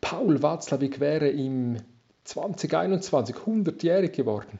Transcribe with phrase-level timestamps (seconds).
[0.00, 1.76] Paul Watzlawick wäre im
[2.24, 4.58] 2021 100-jährig geworden.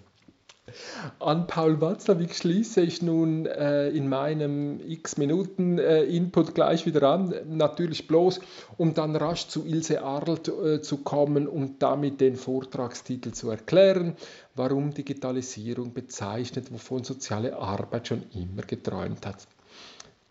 [1.18, 8.06] An Paul Watzlawick schließe ich nun äh, in meinem X-Minuten-Input äh, gleich wieder an, natürlich
[8.06, 8.40] bloß,
[8.76, 14.16] um dann rasch zu Ilse Arlt äh, zu kommen und damit den Vortragstitel zu erklären,
[14.54, 19.46] warum Digitalisierung bezeichnet, wovon soziale Arbeit schon immer geträumt hat.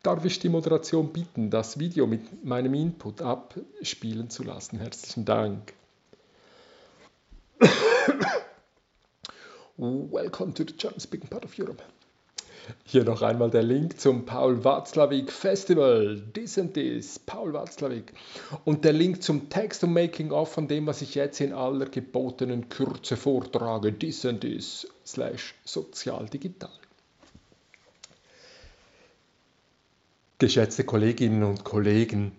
[0.03, 4.79] Darf ich die Moderation bitten, das Video mit meinem Input abspielen zu lassen?
[4.79, 5.73] Herzlichen Dank.
[9.79, 11.83] Welcome to the German-speaking part of Europe.
[12.83, 16.19] Hier noch einmal der Link zum Paul Watzlawick Festival.
[16.33, 18.11] This and this, Paul Watzlawick.
[18.65, 22.69] Und der Link zum Text und Making-of von dem, was ich jetzt in aller gebotenen
[22.69, 23.97] Kürze vortrage.
[23.97, 26.71] This and this, slash sozialdigital.
[30.39, 32.31] Geschätzte Kolleginnen und Kollegen,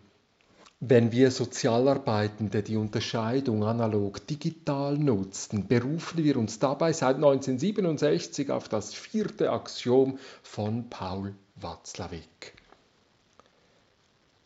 [0.81, 8.95] wenn wir Sozialarbeitende die Unterscheidung analog-digital nutzten, berufen wir uns dabei seit 1967 auf das
[8.95, 12.55] vierte Axiom von Paul Watzlawick.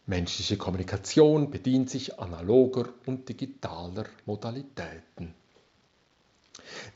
[0.06, 5.34] Menschliche Kommunikation bedient sich analoger und digitaler Modalitäten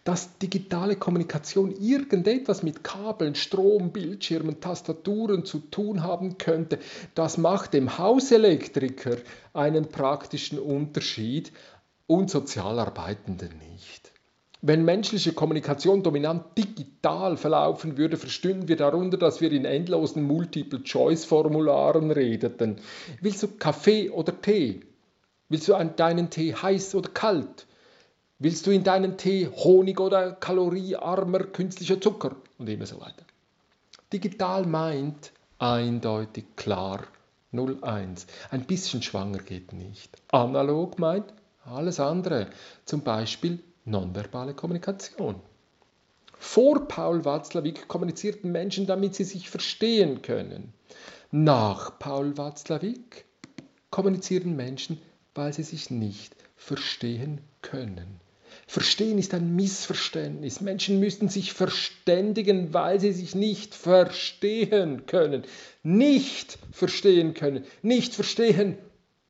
[0.04, 6.78] dass digitale Kommunikation irgendetwas mit Kabeln, Strom, Bildschirmen, Tastaturen zu tun haben könnte,
[7.14, 9.16] das macht dem Hauselektriker
[9.53, 11.53] einen praktischen Unterschied
[12.06, 14.12] und Sozialarbeitenden nicht.
[14.62, 22.10] Wenn menschliche Kommunikation dominant digital verlaufen würde, verstünden wir darunter, dass wir in endlosen Multiple-Choice-Formularen
[22.10, 22.81] redeten.
[23.20, 24.81] Willst du Kaffee oder Tee?
[25.48, 27.66] Willst du deinen Tee heiß oder kalt?
[28.39, 32.37] Willst du in deinen Tee Honig oder kaloriearmer künstlicher Zucker?
[32.59, 33.25] Und immer so weiter.
[34.13, 37.05] Digital meint eindeutig klar
[37.53, 38.27] 01.
[38.51, 40.21] Ein bisschen schwanger geht nicht.
[40.33, 41.33] Analog meint
[41.65, 42.49] alles andere,
[42.85, 45.37] zum Beispiel nonverbale Kommunikation.
[46.39, 50.75] Vor Paul Watzlawick kommunizierten Menschen, damit sie sich verstehen können.
[51.31, 53.25] Nach Paul Watzlawick
[53.89, 55.01] kommunizieren Menschen,
[55.35, 58.21] weil sie sich nicht verstehen können.
[58.69, 60.60] Verstehen ist ein Missverständnis.
[60.60, 65.44] Menschen müssten sich verständigen, weil sie sich nicht verstehen können.
[65.84, 67.65] Nicht verstehen können.
[67.82, 68.76] Nicht verstehen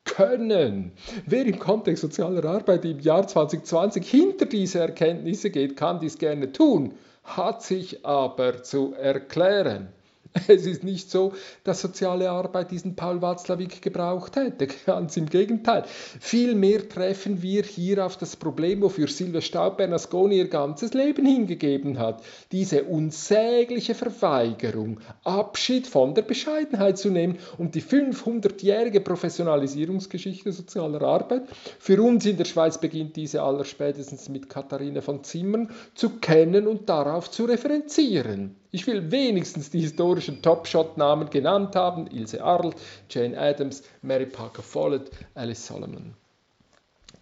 [0.04, 0.92] können.
[1.26, 6.52] Wer im Kontext sozialer Arbeit im Jahr 2020 hinter diese Erkenntnisse geht, kann dies gerne
[6.52, 9.88] tun, hat sich aber zu erklären.
[10.48, 11.32] Es ist nicht so,
[11.64, 14.68] dass soziale Arbeit diesen Paul Watzlawick gebraucht hätte.
[14.86, 15.84] Ganz im Gegenteil.
[16.20, 22.22] Vielmehr treffen wir hier auf das Problem, wofür Silvia Staub-Bernasconi ihr ganzes Leben hingegeben hat.
[22.52, 31.42] Diese unsägliche Verweigerung, Abschied von der Bescheidenheit zu nehmen und die 500-jährige Professionalisierungsgeschichte sozialer Arbeit,
[31.78, 36.88] für uns in der Schweiz beginnt diese allerspätestens mit Katharina von Zimmern, zu kennen und
[36.88, 38.56] darauf zu referenzieren.
[38.76, 42.76] Ich will wenigstens die historischen Top-Shot-Namen genannt haben: Ilse Arlt,
[43.08, 46.12] Jane Addams, Mary Parker Follett, Alice Solomon.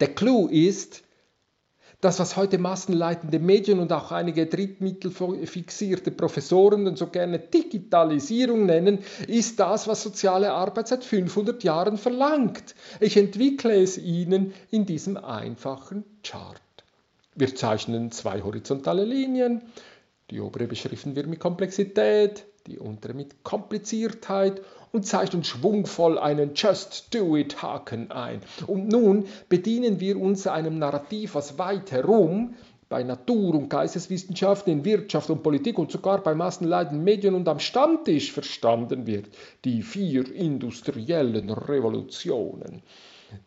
[0.00, 1.04] Der Clou ist,
[2.00, 8.98] das, was heute massenleitende Medien und auch einige drittmittelfixierte Professoren und so gerne Digitalisierung nennen,
[9.28, 12.74] ist das, was soziale Arbeit seit 500 Jahren verlangt.
[12.98, 16.60] Ich entwickle es Ihnen in diesem einfachen Chart.
[17.36, 19.62] Wir zeichnen zwei horizontale Linien
[20.30, 24.62] die obere beschriften wir mit Komplexität, die untere mit Kompliziertheit
[24.92, 28.41] und zeichnen schwungvoll einen Just Do It Haken ein.
[28.66, 32.54] Und nun bedienen wir uns einem Narrativ, was weit herum
[32.88, 37.59] bei Natur- und Geisteswissenschaften, in Wirtschaft und Politik und sogar bei massenleitenden Medien und am
[37.59, 39.27] Stammtisch verstanden wird.
[39.65, 42.82] Die vier industriellen Revolutionen.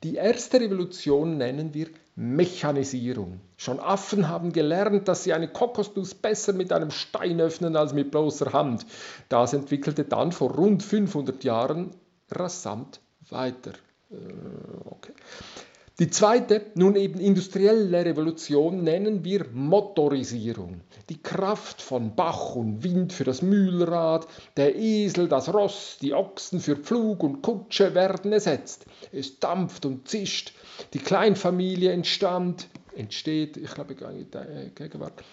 [0.04, 3.40] Die erste Revolution nennen wir Mechanisierung.
[3.58, 8.12] Schon Affen haben gelernt, dass sie eine Kokosnuss besser mit einem Stein öffnen als mit
[8.12, 8.86] bloßer Hand.
[9.30, 11.92] Das entwickelte dann vor rund 500 Jahren
[12.32, 13.74] rasant weiter.
[14.10, 14.16] Äh,
[14.86, 15.14] okay.
[16.00, 20.82] Die zweite, nun eben industrielle Revolution nennen wir Motorisierung.
[21.10, 24.28] Die Kraft von Bach und Wind für das Mühlrad,
[24.58, 28.86] der Esel, das Ross, die Ochsen für Pflug und Kutsche werden ersetzt.
[29.12, 30.54] Es dampft und zischt.
[30.94, 35.24] Die Kleinfamilie entstand, entsteht, ich glaube, Gegenwart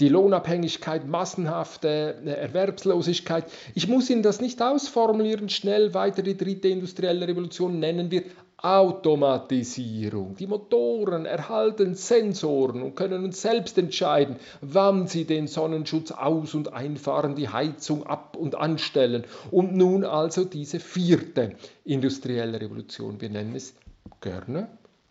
[0.00, 3.44] die Lohnabhängigkeit, massenhafte äh, Erwerbslosigkeit.
[3.74, 8.22] Ich muss Ihnen das nicht ausformulieren, schnell weiter die dritte industrielle Revolution nennen wir
[8.58, 10.34] Automatisierung.
[10.36, 16.72] Die Motoren erhalten Sensoren und können uns selbst entscheiden, wann sie den Sonnenschutz aus- und
[16.72, 19.24] einfahren, die Heizung ab- und anstellen.
[19.50, 21.54] Und nun also diese vierte
[21.84, 23.20] industrielle Revolution.
[23.20, 23.74] Wir nennen es
[24.22, 24.68] gerne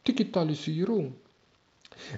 [0.07, 1.15] Digitalisierung.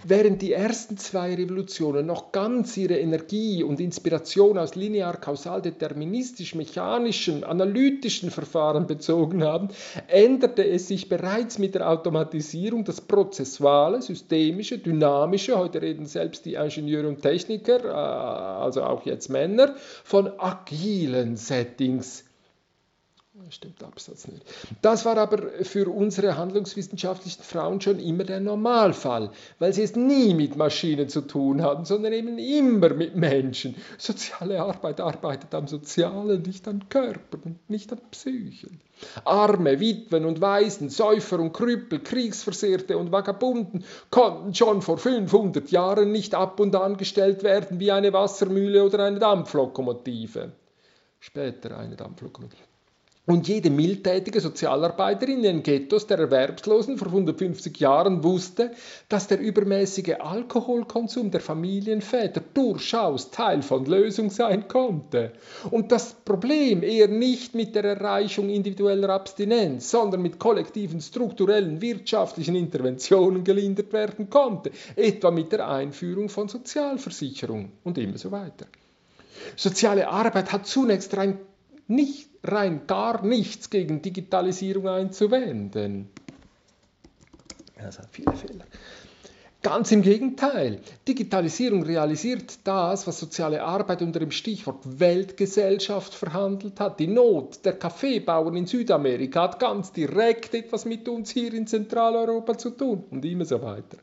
[0.04, 8.88] Während die ersten zwei Revolutionen noch ganz ihre Energie und Inspiration aus linear-kausal-deterministisch-mechanischen, analytischen Verfahren
[8.88, 9.70] bezogen haben,
[10.08, 16.56] änderte es sich bereits mit der Automatisierung das prozessuale, systemische, dynamische, heute reden selbst die
[16.56, 22.27] Ingenieure und Techniker, äh, also auch jetzt Männer, von agilen Settings
[23.50, 24.44] Stimmt Absatz nicht.
[24.82, 30.34] Das war aber für unsere handlungswissenschaftlichen Frauen schon immer der Normalfall, weil sie es nie
[30.34, 33.76] mit Maschinen zu tun hatten, sondern eben immer mit Menschen.
[33.98, 38.82] Soziale Arbeit arbeitet am Sozialen, nicht an Körpern, nicht an Psychen.
[39.24, 46.12] Arme, Witwen und Waisen, Säufer und Krüppel, Kriegsversehrte und Vagabunden konnten schon vor 500 Jahren
[46.12, 50.52] nicht ab und angestellt werden wie eine Wassermühle oder eine Dampflokomotive.
[51.20, 52.77] Später eine Dampflokomotive.
[53.28, 58.72] Und jede mildtätige Sozialarbeiterin in den Ghettos der Erwerbslosen vor 150 Jahren wusste,
[59.10, 65.34] dass der übermäßige Alkoholkonsum der Familienväter durchaus Teil von Lösung sein konnte.
[65.72, 72.56] Und das Problem eher nicht mit der Erreichung individueller Abstinenz, sondern mit kollektiven strukturellen wirtschaftlichen
[72.56, 78.68] Interventionen gelindert werden konnte, etwa mit der Einführung von Sozialversicherung und immer so weiter.
[79.58, 81.40] Soziale Arbeit hat zunächst rein
[81.88, 86.10] nicht rein gar nichts gegen Digitalisierung einzuwenden.
[87.78, 88.66] Das hat viele Fehler.
[89.64, 97.00] Ganz im Gegenteil, Digitalisierung realisiert das, was soziale Arbeit unter dem Stichwort Weltgesellschaft verhandelt hat.
[97.00, 102.58] Die Not der Kaffeebauern in Südamerika hat ganz direkt etwas mit uns hier in Zentraleuropa
[102.58, 103.98] zu tun und immer so weiter.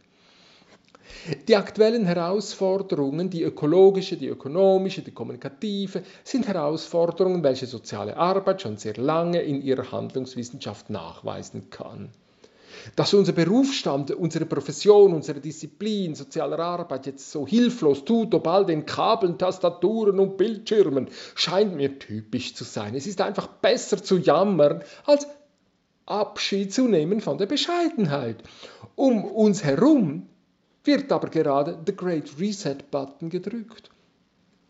[1.48, 8.76] Die aktuellen Herausforderungen, die ökologische, die ökonomische, die kommunikative, sind Herausforderungen, welche soziale Arbeit schon
[8.76, 12.10] sehr lange in ihrer Handlungswissenschaft nachweisen kann.
[12.96, 18.66] Dass unser Berufsstand, unsere Profession, unsere Disziplin sozialer Arbeit jetzt so hilflos tut, ob all
[18.66, 22.94] den Kabeln, Tastaturen und Bildschirmen, scheint mir typisch zu sein.
[22.94, 25.26] Es ist einfach besser zu jammern, als
[26.06, 28.42] Abschied zu nehmen von der Bescheidenheit.
[28.94, 30.28] Um uns herum
[30.84, 33.90] wird aber gerade The Great Reset Button gedrückt,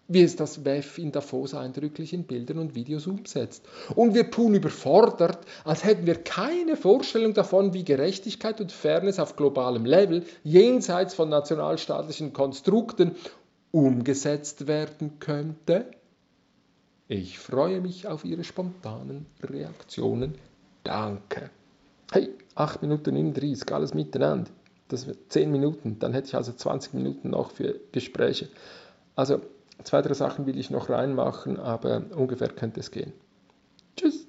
[0.06, 3.64] wie es das WEF in Davos eindrücklich in Bildern und Videos umsetzt.
[3.94, 9.36] Und wir tun überfordert, als hätten wir keine Vorstellung davon, wie Gerechtigkeit und Fairness auf
[9.36, 13.16] globalem Level, jenseits von nationalstaatlichen Konstrukten,
[13.72, 15.86] umgesetzt werden könnte.
[17.08, 20.36] Ich freue mich auf Ihre spontanen Reaktionen.
[20.84, 21.50] Danke.
[22.12, 24.50] Hey, 8 Minuten 39, alles miteinander
[24.88, 28.48] das wird 10 Minuten, dann hätte ich also 20 Minuten noch für Gespräche.
[29.16, 29.40] Also
[29.82, 33.12] zwei, drei Sachen will ich noch reinmachen, aber ungefähr könnte es gehen.
[33.96, 34.23] Tschüss.